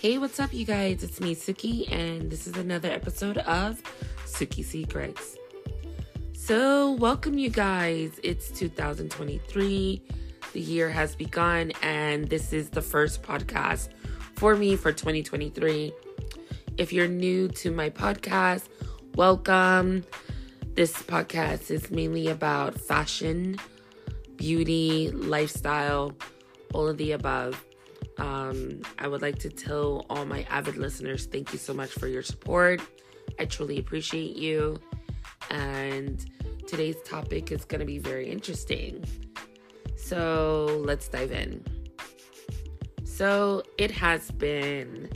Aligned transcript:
Hey, 0.00 0.16
what's 0.16 0.38
up, 0.38 0.54
you 0.54 0.64
guys? 0.64 1.02
It's 1.02 1.20
me, 1.20 1.34
Suki, 1.34 1.90
and 1.90 2.30
this 2.30 2.46
is 2.46 2.56
another 2.56 2.88
episode 2.88 3.38
of 3.38 3.82
Suki 4.26 4.64
Secrets. 4.64 5.36
So, 6.34 6.92
welcome, 6.92 7.36
you 7.36 7.50
guys. 7.50 8.12
It's 8.22 8.48
2023. 8.52 10.00
The 10.52 10.60
year 10.60 10.88
has 10.88 11.16
begun, 11.16 11.72
and 11.82 12.30
this 12.30 12.52
is 12.52 12.70
the 12.70 12.80
first 12.80 13.24
podcast 13.24 13.88
for 14.36 14.54
me 14.54 14.76
for 14.76 14.92
2023. 14.92 15.92
If 16.76 16.92
you're 16.92 17.08
new 17.08 17.48
to 17.48 17.72
my 17.72 17.90
podcast, 17.90 18.68
welcome. 19.16 20.04
This 20.74 20.92
podcast 20.92 21.72
is 21.72 21.90
mainly 21.90 22.28
about 22.28 22.80
fashion, 22.80 23.58
beauty, 24.36 25.10
lifestyle, 25.10 26.12
all 26.72 26.86
of 26.86 26.98
the 26.98 27.10
above. 27.10 27.64
Um, 28.18 28.82
I 28.98 29.06
would 29.06 29.22
like 29.22 29.38
to 29.40 29.48
tell 29.48 30.06
all 30.10 30.24
my 30.24 30.42
avid 30.50 30.76
listeners 30.76 31.26
thank 31.26 31.52
you 31.52 31.58
so 31.58 31.72
much 31.72 31.90
for 31.90 32.08
your 32.08 32.22
support. 32.22 32.80
I 33.38 33.44
truly 33.44 33.78
appreciate 33.78 34.36
you. 34.36 34.78
And 35.50 36.24
today's 36.66 37.00
topic 37.04 37.52
is 37.52 37.64
going 37.64 37.80
to 37.80 37.86
be 37.86 37.98
very 37.98 38.28
interesting. 38.28 39.04
So 39.96 40.82
let's 40.84 41.08
dive 41.08 41.32
in. 41.32 41.64
So 43.04 43.62
it 43.78 43.90
has 43.90 44.30
been 44.30 45.10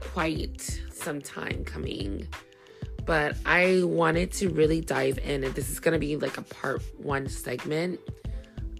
quite 0.00 0.80
some 0.92 1.20
time 1.20 1.64
coming, 1.64 2.28
but 3.04 3.36
I 3.44 3.82
wanted 3.84 4.32
to 4.34 4.48
really 4.48 4.80
dive 4.80 5.18
in, 5.18 5.44
and 5.44 5.54
this 5.54 5.70
is 5.70 5.80
going 5.80 5.92
to 5.94 5.98
be 5.98 6.16
like 6.16 6.38
a 6.38 6.42
part 6.42 6.82
one 6.98 7.28
segment 7.28 8.00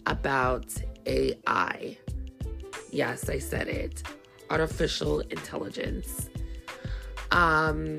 about 0.07 0.67
AI. 1.07 1.99
Yes, 2.95 3.29
I 3.29 3.41
said 3.41 3.67
it 3.67 4.05
artificial 4.51 5.19
intelligence. 5.21 6.29
Um, 7.33 7.99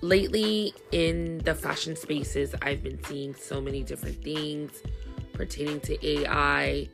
lately 0.00 0.72
in 0.92 1.38
the 1.38 1.56
fashion 1.56 1.96
spaces, 1.96 2.54
I've 2.62 2.84
been 2.84 3.02
seeing 3.04 3.34
so 3.34 3.60
many 3.60 3.82
different 3.82 4.22
things 4.22 4.80
pertaining 5.32 5.80
to 5.80 6.06
AI. 6.06 6.88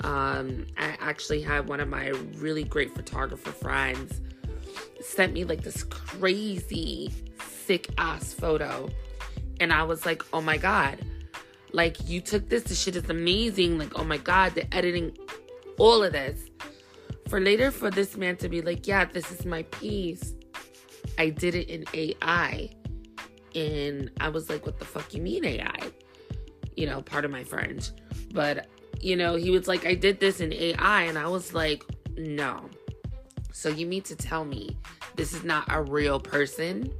Um, 0.00 0.66
I 0.76 0.96
actually 0.98 1.42
had 1.42 1.68
one 1.68 1.78
of 1.78 1.88
my 1.88 2.08
really 2.38 2.64
great 2.64 2.92
photographer 2.92 3.52
friends 3.52 4.20
sent 5.00 5.34
me 5.34 5.44
like 5.44 5.62
this 5.62 5.84
crazy 5.84 7.12
sick 7.66 7.88
ass 7.98 8.32
photo. 8.32 8.88
And 9.60 9.72
I 9.72 9.84
was 9.84 10.04
like, 10.04 10.24
oh 10.32 10.40
my 10.40 10.56
God, 10.56 10.98
like 11.72 12.08
you 12.08 12.20
took 12.20 12.48
this, 12.48 12.64
this 12.64 12.80
shit 12.80 12.96
is 12.96 13.08
amazing. 13.08 13.78
Like, 13.78 13.96
oh 13.96 14.04
my 14.04 14.16
God, 14.18 14.56
the 14.56 14.74
editing, 14.74 15.16
all 15.78 16.02
of 16.02 16.12
this. 16.12 16.50
For 17.28 17.40
later 17.40 17.70
for 17.70 17.90
this 17.90 18.16
man 18.16 18.36
to 18.36 18.48
be 18.48 18.62
like, 18.62 18.86
yeah, 18.86 19.04
this 19.04 19.30
is 19.30 19.44
my 19.44 19.62
piece. 19.64 20.34
I 21.18 21.30
did 21.30 21.54
it 21.54 21.68
in 21.68 21.84
AI. 21.94 22.70
And 23.54 24.10
I 24.20 24.28
was 24.28 24.48
like, 24.48 24.66
what 24.66 24.78
the 24.78 24.84
fuck 24.84 25.14
you 25.14 25.22
mean 25.22 25.44
AI? 25.44 25.90
You 26.76 26.86
know, 26.86 27.02
part 27.02 27.24
of 27.24 27.30
my 27.30 27.44
French. 27.44 27.90
But, 28.32 28.68
you 29.00 29.16
know, 29.16 29.36
he 29.36 29.50
was 29.50 29.68
like, 29.68 29.86
I 29.86 29.94
did 29.94 30.20
this 30.20 30.40
in 30.40 30.52
AI. 30.52 31.02
And 31.02 31.18
I 31.18 31.26
was 31.28 31.54
like, 31.54 31.84
no. 32.16 32.68
So 33.52 33.68
you 33.68 33.86
mean 33.86 34.02
to 34.02 34.16
tell 34.16 34.44
me 34.44 34.76
this 35.16 35.32
is 35.32 35.44
not 35.44 35.64
a 35.68 35.82
real 35.82 36.20
person? 36.20 36.92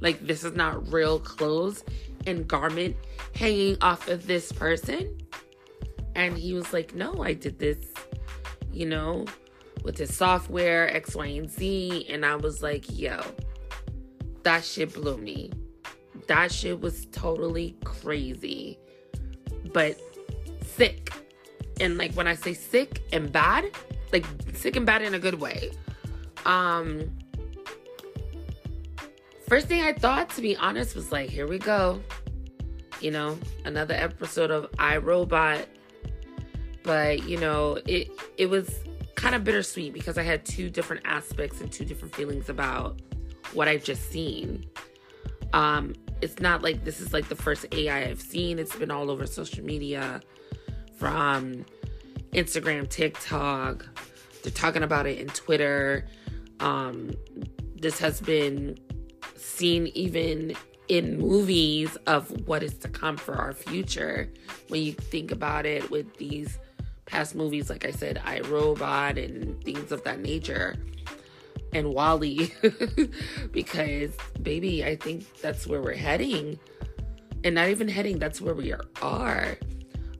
Like, 0.00 0.26
this 0.26 0.44
is 0.44 0.54
not 0.54 0.90
real 0.92 1.20
clothes 1.20 1.84
and 2.26 2.48
garment 2.48 2.96
hanging 3.34 3.76
off 3.82 4.08
of 4.08 4.26
this 4.26 4.50
person? 4.52 5.18
And 6.20 6.36
he 6.36 6.52
was 6.52 6.70
like, 6.74 6.94
no, 6.94 7.22
I 7.22 7.32
did 7.32 7.58
this, 7.58 7.78
you 8.70 8.84
know, 8.84 9.24
with 9.82 9.96
his 9.96 10.14
software, 10.14 10.94
X, 10.94 11.14
Y, 11.14 11.26
and 11.26 11.50
Z. 11.50 12.06
And 12.10 12.26
I 12.26 12.36
was 12.36 12.62
like, 12.62 12.84
yo, 12.90 13.22
that 14.42 14.62
shit 14.62 14.92
blew 14.92 15.16
me. 15.16 15.50
That 16.26 16.52
shit 16.52 16.78
was 16.78 17.06
totally 17.06 17.74
crazy, 17.84 18.78
but 19.72 19.98
sick. 20.62 21.10
And 21.80 21.96
like 21.96 22.12
when 22.12 22.28
I 22.28 22.34
say 22.34 22.52
sick 22.52 23.02
and 23.14 23.32
bad, 23.32 23.70
like 24.12 24.26
sick 24.52 24.76
and 24.76 24.84
bad 24.84 25.00
in 25.00 25.14
a 25.14 25.18
good 25.18 25.40
way. 25.40 25.70
Um, 26.44 27.16
first 29.48 29.68
thing 29.68 29.82
I 29.82 29.94
thought, 29.94 30.28
to 30.30 30.42
be 30.42 30.54
honest, 30.54 30.94
was 30.94 31.10
like, 31.10 31.30
here 31.30 31.48
we 31.48 31.58
go. 31.58 32.02
You 33.00 33.10
know, 33.10 33.38
another 33.64 33.94
episode 33.94 34.50
of 34.50 34.68
I 34.78 34.98
Robot. 34.98 35.66
But 36.82 37.28
you 37.28 37.38
know, 37.38 37.78
it 37.86 38.10
it 38.36 38.46
was 38.46 38.80
kind 39.14 39.34
of 39.34 39.44
bittersweet 39.44 39.92
because 39.92 40.16
I 40.16 40.22
had 40.22 40.44
two 40.44 40.70
different 40.70 41.02
aspects 41.04 41.60
and 41.60 41.70
two 41.70 41.84
different 41.84 42.14
feelings 42.14 42.48
about 42.48 43.00
what 43.52 43.68
I've 43.68 43.84
just 43.84 44.10
seen. 44.10 44.64
Um, 45.52 45.94
it's 46.22 46.40
not 46.40 46.62
like 46.62 46.84
this 46.84 47.00
is 47.00 47.12
like 47.12 47.28
the 47.28 47.36
first 47.36 47.66
AI 47.72 48.04
I've 48.04 48.20
seen. 48.20 48.58
It's 48.58 48.74
been 48.76 48.90
all 48.90 49.10
over 49.10 49.26
social 49.26 49.64
media 49.64 50.20
from 50.96 51.64
Instagram, 52.32 52.88
TikTok. 52.88 53.86
They're 54.42 54.52
talking 54.52 54.82
about 54.82 55.06
it 55.06 55.18
in 55.18 55.28
Twitter. 55.28 56.06
Um, 56.60 57.12
this 57.74 57.98
has 57.98 58.20
been 58.20 58.78
seen 59.36 59.88
even 59.88 60.54
in 60.88 61.18
movies 61.18 61.96
of 62.06 62.30
what 62.46 62.62
is 62.62 62.76
to 62.78 62.88
come 62.88 63.16
for 63.16 63.34
our 63.34 63.52
future. 63.52 64.32
When 64.68 64.82
you 64.82 64.92
think 64.92 65.30
about 65.30 65.66
it 65.66 65.90
with 65.90 66.16
these 66.16 66.58
past 67.10 67.34
movies, 67.34 67.68
like 67.68 67.84
I 67.84 67.90
said, 67.90 68.22
I 68.24 68.40
Robot 68.40 69.18
and 69.18 69.62
things 69.64 69.90
of 69.90 70.04
that 70.04 70.20
nature 70.20 70.76
and 71.72 71.92
WALL-E 71.92 72.52
because 73.52 74.10
baby, 74.42 74.84
I 74.84 74.96
think 74.96 75.40
that's 75.40 75.66
where 75.66 75.82
we're 75.82 75.94
heading. 75.94 76.58
And 77.42 77.54
not 77.54 77.68
even 77.68 77.88
heading, 77.88 78.18
that's 78.18 78.40
where 78.40 78.54
we 78.54 78.72
are. 79.02 79.56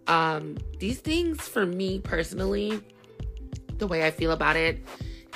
Um 0.07 0.57
these 0.79 1.01
things 1.01 1.41
for 1.47 1.65
me 1.65 2.01
personally, 2.01 2.81
the 3.79 3.87
way 3.87 4.07
I 4.07 4.11
feel 4.11 4.33
about 4.33 4.57
it 4.57 4.85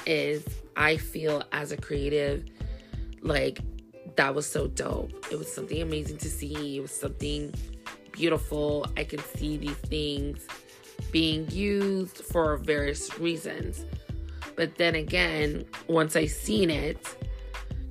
is 0.07 0.45
I 0.77 0.97
feel 0.97 1.45
as 1.53 1.71
a 1.71 1.77
creative 1.77 2.45
like 3.23 3.61
that 4.17 4.35
was 4.35 4.47
so 4.47 4.67
dope. 4.67 5.13
It 5.31 5.39
was 5.39 5.53
something 5.53 5.81
amazing 5.81 6.19
to 6.19 6.31
see. 6.31 6.79
It 6.79 6.81
was 6.81 6.93
something 6.93 7.55
beautiful. 8.13 8.87
I 8.97 9.05
can 9.05 9.21
see 9.37 9.57
these 9.57 9.77
things 9.77 10.47
being 11.15 11.49
used 11.49 12.17
for 12.17 12.57
various 12.57 13.21
reasons. 13.21 13.85
But 14.57 14.75
then 14.75 14.97
again, 14.97 15.65
once 15.87 16.17
I 16.17 16.27
seen 16.27 16.71
it, 16.71 16.99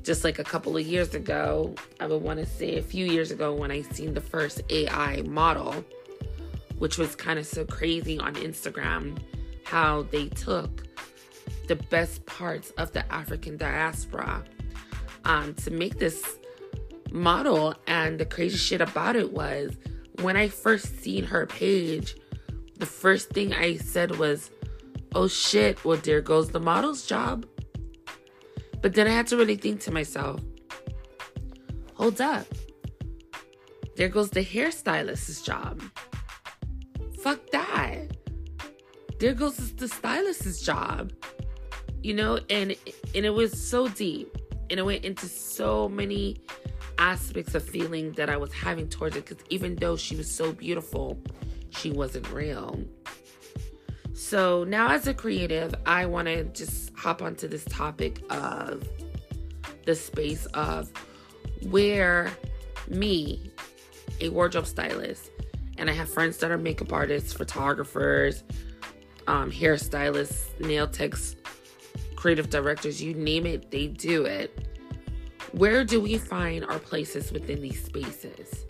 just 0.03 0.25
like 0.25 0.39
a 0.39 0.43
couple 0.43 0.75
of 0.75 0.85
years 0.85 1.15
ago, 1.15 1.73
I 2.01 2.07
would 2.07 2.21
want 2.21 2.39
to 2.39 2.45
say 2.45 2.75
a 2.75 2.81
few 2.81 3.05
years 3.05 3.31
ago 3.31 3.53
when 3.53 3.71
I 3.71 3.81
seen 3.81 4.13
the 4.13 4.19
first 4.19 4.61
AI 4.69 5.21
model, 5.21 5.85
which 6.79 6.97
was 6.97 7.15
kind 7.15 7.39
of 7.39 7.45
so 7.45 7.63
crazy 7.63 8.19
on 8.19 8.35
Instagram, 8.35 9.17
how 9.63 10.01
they 10.11 10.27
took 10.27 10.83
the 11.69 11.77
best 11.77 12.25
parts 12.25 12.71
of 12.71 12.91
the 12.91 13.09
African 13.09 13.55
diaspora 13.55 14.43
um, 15.23 15.53
to 15.53 15.71
make 15.71 15.97
this 15.97 16.39
model. 17.09 17.73
And 17.87 18.19
the 18.19 18.25
crazy 18.25 18.57
shit 18.57 18.81
about 18.81 19.15
it 19.15 19.31
was 19.31 19.77
when 20.21 20.35
I 20.35 20.49
first 20.49 21.01
seen 21.01 21.23
her 21.23 21.45
page, 21.45 22.17
the 22.77 22.85
first 22.85 23.29
thing 23.29 23.53
I 23.53 23.77
said 23.77 24.17
was, 24.17 24.51
oh 25.15 25.27
shit, 25.27 25.83
well, 25.85 25.97
there 25.97 26.21
goes 26.21 26.49
the 26.49 26.59
model's 26.59 27.05
job. 27.05 27.45
But 28.81 28.93
then 28.93 29.07
I 29.07 29.11
had 29.11 29.27
to 29.27 29.37
really 29.37 29.55
think 29.55 29.79
to 29.81 29.91
myself, 29.91 30.41
hold 31.93 32.19
up. 32.19 32.45
There 33.95 34.09
goes 34.09 34.29
the 34.31 34.43
hairstylist's 34.43 35.41
job. 35.41 35.81
Fuck 37.21 37.49
that. 37.51 38.17
There 39.19 39.33
goes 39.33 39.73
the 39.75 39.87
stylist's 39.87 40.61
job. 40.61 41.13
You 42.01 42.13
know, 42.15 42.39
and 42.49 42.75
and 43.15 43.25
it 43.25 43.33
was 43.33 43.57
so 43.57 43.87
deep. 43.87 44.37
And 44.69 44.79
it 44.79 44.83
went 44.83 45.05
into 45.05 45.27
so 45.27 45.87
many 45.87 46.41
aspects 46.97 47.55
of 47.55 47.63
feeling 47.63 48.11
that 48.13 48.29
I 48.29 48.35
was 48.35 48.51
having 48.51 48.89
towards 48.89 49.15
it. 49.15 49.25
Because 49.25 49.43
even 49.49 49.75
though 49.75 49.95
she 49.95 50.15
was 50.15 50.29
so 50.29 50.51
beautiful, 50.51 51.17
she 51.75 51.91
wasn't 51.91 52.31
real. 52.31 52.79
So 54.13 54.63
now, 54.63 54.91
as 54.91 55.07
a 55.07 55.13
creative, 55.13 55.73
I 55.85 56.05
want 56.05 56.27
to 56.27 56.43
just 56.45 56.95
hop 56.95 57.21
onto 57.21 57.47
this 57.47 57.65
topic 57.65 58.21
of 58.29 58.87
the 59.85 59.95
space 59.95 60.45
of 60.47 60.91
where 61.69 62.31
me, 62.87 63.51
a 64.21 64.29
wardrobe 64.29 64.67
stylist, 64.67 65.31
and 65.77 65.89
I 65.89 65.93
have 65.93 66.09
friends 66.09 66.37
that 66.37 66.51
are 66.51 66.57
makeup 66.57 66.93
artists, 66.93 67.33
photographers, 67.33 68.43
um, 69.27 69.51
hairstylists, 69.51 70.59
nail 70.59 70.87
techs, 70.87 71.35
creative 72.15 72.49
directors, 72.49 73.01
you 73.01 73.13
name 73.13 73.45
it, 73.45 73.71
they 73.71 73.87
do 73.87 74.25
it. 74.25 74.67
Where 75.51 75.83
do 75.83 75.99
we 75.99 76.17
find 76.17 76.65
our 76.65 76.79
places 76.79 77.31
within 77.31 77.61
these 77.61 77.83
spaces? 77.83 78.65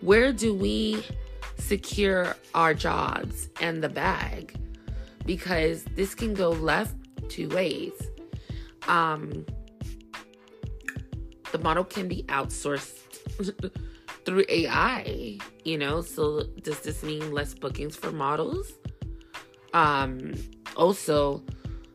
Where 0.00 0.32
do 0.32 0.54
we 0.54 1.04
secure 1.60 2.36
our 2.54 2.74
jobs 2.74 3.48
and 3.60 3.82
the 3.82 3.88
bag 3.88 4.54
because 5.26 5.84
this 5.94 6.14
can 6.14 6.34
go 6.34 6.50
left 6.50 6.94
two 7.28 7.48
ways. 7.48 7.92
Um, 8.88 9.46
the 11.52 11.58
model 11.58 11.84
can 11.84 12.08
be 12.08 12.24
outsourced 12.24 12.98
through 14.24 14.44
AI, 14.48 15.38
you 15.64 15.78
know. 15.78 16.00
So 16.00 16.44
does 16.62 16.80
this 16.80 17.02
mean 17.02 17.32
less 17.32 17.54
bookings 17.54 17.96
for 17.96 18.12
models? 18.12 18.72
Um, 19.72 20.34
also 20.76 21.42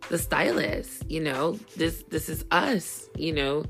the 0.09 0.17
stylist, 0.17 1.09
you 1.09 1.19
know, 1.19 1.53
this 1.75 2.03
this 2.09 2.29
is 2.29 2.45
us, 2.51 3.09
you 3.17 3.33
know. 3.33 3.65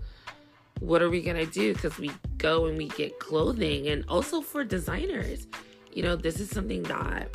What 0.81 1.01
are 1.01 1.09
we 1.09 1.21
gonna 1.21 1.45
do? 1.45 1.73
Because 1.73 1.97
we 1.97 2.11
go 2.37 2.65
and 2.65 2.77
we 2.77 2.89
get 2.89 3.19
clothing, 3.19 3.87
and 3.87 4.03
also 4.09 4.41
for 4.41 4.63
designers, 4.63 5.47
you 5.95 6.03
know, 6.03 6.15
this 6.15 6.39
is 6.39 6.49
something 6.49 6.83
that 6.83 7.29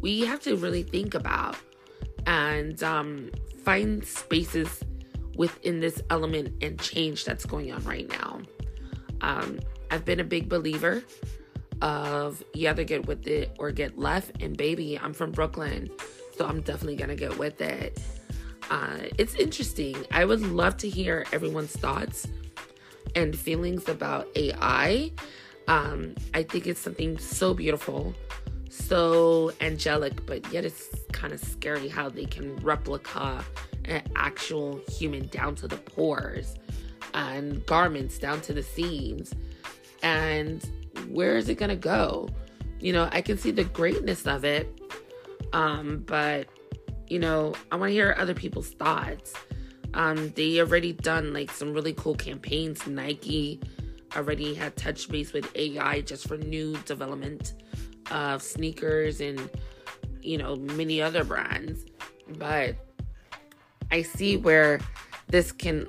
we 0.00 0.22
have 0.22 0.40
to 0.40 0.56
really 0.56 0.82
think 0.82 1.14
about 1.14 1.56
and 2.26 2.82
um, 2.82 3.30
find 3.62 4.04
spaces 4.04 4.82
within 5.36 5.80
this 5.80 6.02
element 6.10 6.52
and 6.62 6.80
change 6.80 7.24
that's 7.24 7.44
going 7.44 7.70
on 7.70 7.84
right 7.84 8.08
now. 8.08 8.40
Um, 9.20 9.60
I've 9.90 10.04
been 10.04 10.20
a 10.20 10.24
big 10.24 10.48
believer 10.48 11.04
of 11.82 12.42
you 12.54 12.68
either 12.68 12.84
get 12.84 13.06
with 13.06 13.26
it 13.26 13.54
or 13.58 13.70
get 13.70 13.98
left. 13.98 14.42
And 14.42 14.56
baby, 14.56 14.98
I'm 14.98 15.12
from 15.12 15.30
Brooklyn, 15.30 15.90
so 16.36 16.46
I'm 16.46 16.62
definitely 16.62 16.96
gonna 16.96 17.16
get 17.16 17.38
with 17.38 17.60
it. 17.60 18.00
Uh, 18.70 18.98
it's 19.18 19.34
interesting. 19.34 19.96
I 20.10 20.24
would 20.24 20.40
love 20.40 20.76
to 20.78 20.88
hear 20.88 21.26
everyone's 21.32 21.72
thoughts 21.72 22.26
and 23.14 23.36
feelings 23.36 23.88
about 23.88 24.28
AI. 24.36 25.12
Um, 25.70 26.16
I 26.34 26.42
think 26.42 26.66
it's 26.66 26.80
something 26.80 27.16
so 27.16 27.54
beautiful, 27.54 28.12
so 28.68 29.52
angelic, 29.60 30.26
but 30.26 30.52
yet 30.52 30.64
it's 30.64 30.88
kind 31.12 31.32
of 31.32 31.38
scary 31.38 31.88
how 31.88 32.08
they 32.08 32.24
can 32.24 32.56
replica 32.56 33.44
an 33.84 34.02
actual 34.16 34.80
human 34.88 35.28
down 35.28 35.54
to 35.54 35.68
the 35.68 35.76
pores 35.76 36.56
and 37.14 37.64
garments 37.66 38.18
down 38.18 38.40
to 38.40 38.52
the 38.52 38.64
seams. 38.64 39.32
And 40.02 40.68
where 41.08 41.36
is 41.36 41.48
it 41.48 41.54
going 41.54 41.68
to 41.68 41.76
go? 41.76 42.28
You 42.80 42.92
know, 42.92 43.08
I 43.12 43.22
can 43.22 43.38
see 43.38 43.52
the 43.52 43.62
greatness 43.62 44.26
of 44.26 44.44
it, 44.44 44.76
um, 45.52 46.02
but 46.04 46.48
you 47.06 47.20
know, 47.20 47.54
I 47.70 47.76
want 47.76 47.90
to 47.90 47.94
hear 47.94 48.16
other 48.18 48.34
people's 48.34 48.70
thoughts. 48.70 49.34
Um, 49.94 50.30
they 50.30 50.58
already 50.58 50.94
done 50.94 51.32
like 51.32 51.52
some 51.52 51.72
really 51.72 51.92
cool 51.92 52.16
campaigns. 52.16 52.88
Nike 52.88 53.60
already 54.16 54.54
had 54.54 54.76
touch 54.76 55.08
base 55.08 55.32
with 55.32 55.50
AI 55.56 56.00
just 56.00 56.26
for 56.26 56.36
new 56.36 56.76
development 56.78 57.54
of 58.10 58.42
sneakers 58.42 59.20
and 59.20 59.50
you 60.22 60.38
know 60.38 60.56
many 60.56 61.00
other 61.00 61.24
brands. 61.24 61.84
But 62.38 62.76
I 63.90 64.02
see 64.02 64.36
where 64.36 64.80
this 65.28 65.52
can 65.52 65.88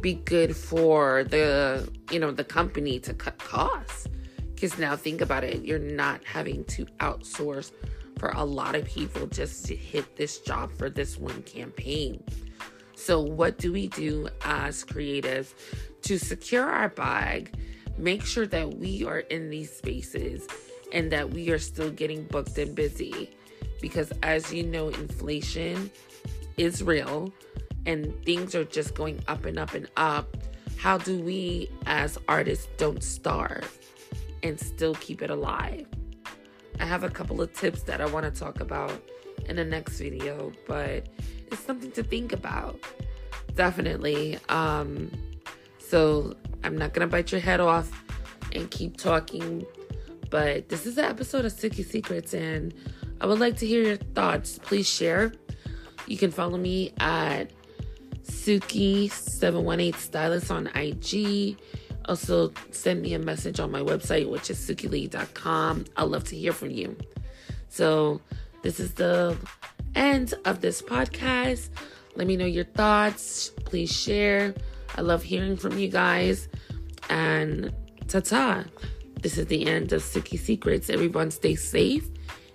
be 0.00 0.14
good 0.14 0.56
for 0.56 1.24
the 1.24 1.90
you 2.10 2.18
know 2.18 2.30
the 2.30 2.44
company 2.44 2.98
to 3.00 3.12
cut 3.14 3.38
costs 3.38 4.08
because 4.54 4.78
now 4.78 4.96
think 4.96 5.20
about 5.20 5.44
it 5.44 5.62
you're 5.64 5.78
not 5.78 6.24
having 6.24 6.64
to 6.64 6.86
outsource 7.00 7.72
for 8.18 8.30
a 8.30 8.44
lot 8.44 8.74
of 8.74 8.84
people 8.84 9.26
just 9.26 9.64
to 9.66 9.74
hit 9.74 10.16
this 10.16 10.38
job 10.38 10.70
for 10.76 10.90
this 10.90 11.16
one 11.16 11.42
campaign. 11.42 12.22
So, 13.00 13.18
what 13.18 13.56
do 13.56 13.72
we 13.72 13.88
do 13.88 14.28
as 14.44 14.84
creatives 14.84 15.54
to 16.02 16.18
secure 16.18 16.66
our 16.66 16.90
bag, 16.90 17.54
make 17.96 18.22
sure 18.22 18.46
that 18.48 18.74
we 18.74 19.06
are 19.06 19.20
in 19.20 19.48
these 19.48 19.74
spaces 19.74 20.46
and 20.92 21.10
that 21.10 21.30
we 21.30 21.48
are 21.48 21.58
still 21.58 21.90
getting 21.90 22.24
booked 22.24 22.58
and 22.58 22.74
busy? 22.74 23.30
Because, 23.80 24.12
as 24.22 24.52
you 24.52 24.64
know, 24.64 24.88
inflation 24.88 25.90
is 26.58 26.82
real 26.82 27.32
and 27.86 28.14
things 28.26 28.54
are 28.54 28.64
just 28.64 28.94
going 28.94 29.24
up 29.28 29.46
and 29.46 29.58
up 29.58 29.72
and 29.72 29.88
up. 29.96 30.36
How 30.76 30.98
do 30.98 31.18
we, 31.22 31.70
as 31.86 32.18
artists, 32.28 32.68
don't 32.76 33.02
starve 33.02 33.78
and 34.42 34.60
still 34.60 34.94
keep 34.96 35.22
it 35.22 35.30
alive? 35.30 35.86
I 36.78 36.84
have 36.84 37.02
a 37.02 37.10
couple 37.10 37.40
of 37.40 37.50
tips 37.54 37.82
that 37.84 38.02
I 38.02 38.06
want 38.06 38.26
to 38.26 38.30
talk 38.30 38.60
about 38.60 38.92
in 39.50 39.56
the 39.56 39.64
next 39.64 39.98
video, 39.98 40.52
but 40.66 41.06
it's 41.50 41.60
something 41.60 41.90
to 41.92 42.02
think 42.02 42.32
about. 42.32 42.78
Definitely. 43.54 44.38
Um, 44.48 45.10
so 45.78 46.34
I'm 46.64 46.78
not 46.78 46.94
gonna 46.94 47.08
bite 47.08 47.32
your 47.32 47.40
head 47.40 47.60
off 47.60 47.90
and 48.52 48.70
keep 48.70 48.96
talking, 48.96 49.66
but 50.30 50.68
this 50.68 50.86
is 50.86 50.96
an 50.96 51.04
episode 51.04 51.44
of 51.44 51.52
Suki 51.52 51.84
Secrets, 51.84 52.32
and 52.32 52.72
I 53.20 53.26
would 53.26 53.40
like 53.40 53.56
to 53.58 53.66
hear 53.66 53.82
your 53.82 53.96
thoughts. 53.96 54.58
Please 54.58 54.88
share. 54.88 55.32
You 56.06 56.16
can 56.16 56.30
follow 56.30 56.56
me 56.56 56.92
at 57.00 57.50
Suki718 58.24 59.96
Stylist 59.96 60.50
on 60.50 60.68
IG. 60.68 61.58
Also, 62.06 62.52
send 62.70 63.02
me 63.02 63.14
a 63.14 63.18
message 63.18 63.60
on 63.60 63.70
my 63.70 63.80
website, 63.80 64.28
which 64.28 64.50
is 64.50 64.58
sukilee.com. 64.58 65.84
I'd 65.96 66.02
love 66.04 66.24
to 66.24 66.36
hear 66.36 66.52
from 66.52 66.70
you. 66.70 66.96
So, 67.68 68.20
this 68.62 68.80
is 68.80 68.94
the 68.94 69.36
end 69.94 70.34
of 70.44 70.60
this 70.60 70.82
podcast. 70.82 71.70
Let 72.16 72.26
me 72.26 72.36
know 72.36 72.46
your 72.46 72.64
thoughts. 72.64 73.50
Please 73.64 73.90
share. 73.90 74.54
I 74.96 75.00
love 75.00 75.22
hearing 75.22 75.56
from 75.56 75.78
you 75.78 75.88
guys. 75.88 76.48
And 77.08 77.72
ta 78.08 78.20
ta. 78.20 78.64
This 79.22 79.38
is 79.38 79.46
the 79.46 79.66
end 79.66 79.92
of 79.92 80.02
Suki 80.02 80.38
Secrets. 80.38 80.90
Everyone 80.90 81.30
stay 81.30 81.54
safe 81.54 82.08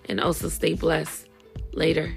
and 0.08 0.20
also 0.20 0.48
stay 0.48 0.74
blessed. 0.74 1.28
Later. 1.72 2.16